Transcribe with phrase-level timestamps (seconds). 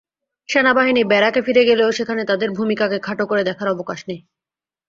[0.49, 4.19] সেনাবাহিনী ব্যারাকে ফিরে গেলেও সেখানে তাদের ভূমিকাকে খাটো করে দেখার অবকাশ নেই।